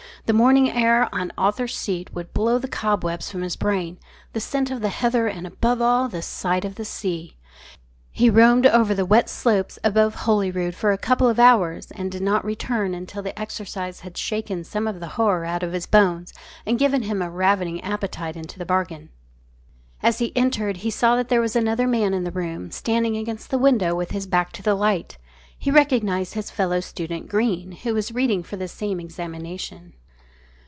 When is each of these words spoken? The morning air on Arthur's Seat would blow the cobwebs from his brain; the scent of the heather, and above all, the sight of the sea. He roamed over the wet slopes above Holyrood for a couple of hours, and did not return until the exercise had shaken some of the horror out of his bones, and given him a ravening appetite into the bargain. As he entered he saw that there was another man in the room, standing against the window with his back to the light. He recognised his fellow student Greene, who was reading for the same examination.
The 0.27 0.33
morning 0.37 0.69
air 0.71 1.13
on 1.13 1.33
Arthur's 1.37 1.75
Seat 1.75 2.13
would 2.13 2.31
blow 2.31 2.57
the 2.59 2.67
cobwebs 2.69 3.29
from 3.31 3.41
his 3.41 3.55
brain; 3.57 3.97
the 4.33 4.39
scent 4.39 4.69
of 4.71 4.79
the 4.79 4.87
heather, 4.89 5.27
and 5.27 5.45
above 5.47 5.81
all, 5.81 6.07
the 6.07 6.21
sight 6.21 6.63
of 6.63 6.75
the 6.75 6.85
sea. 6.85 7.35
He 8.11 8.29
roamed 8.29 8.65
over 8.67 8.93
the 8.93 9.05
wet 9.05 9.29
slopes 9.29 9.77
above 9.83 10.13
Holyrood 10.15 10.73
for 10.75 10.91
a 10.93 10.97
couple 10.97 11.27
of 11.27 11.37
hours, 11.39 11.89
and 11.91 12.09
did 12.11 12.21
not 12.21 12.45
return 12.45 12.93
until 12.93 13.21
the 13.23 13.37
exercise 13.37 14.01
had 14.01 14.15
shaken 14.15 14.63
some 14.63 14.87
of 14.87 14.99
the 15.01 15.07
horror 15.17 15.43
out 15.43 15.63
of 15.63 15.73
his 15.73 15.87
bones, 15.87 16.33
and 16.67 16.79
given 16.79 17.01
him 17.01 17.21
a 17.23 17.29
ravening 17.29 17.81
appetite 17.81 18.37
into 18.37 18.57
the 18.59 18.65
bargain. 18.65 19.09
As 20.03 20.19
he 20.19 20.31
entered 20.37 20.77
he 20.77 20.91
saw 20.91 21.15
that 21.17 21.27
there 21.29 21.41
was 21.41 21.55
another 21.57 21.87
man 21.87 22.13
in 22.13 22.23
the 22.25 22.31
room, 22.31 22.69
standing 22.71 23.17
against 23.17 23.49
the 23.49 23.57
window 23.57 23.95
with 23.95 24.11
his 24.11 24.27
back 24.27 24.51
to 24.53 24.63
the 24.63 24.75
light. 24.75 25.17
He 25.57 25.71
recognised 25.71 26.35
his 26.35 26.51
fellow 26.51 26.79
student 26.79 27.27
Greene, 27.27 27.71
who 27.73 27.93
was 27.95 28.13
reading 28.13 28.43
for 28.43 28.55
the 28.55 28.67
same 28.69 28.99
examination. 28.99 29.93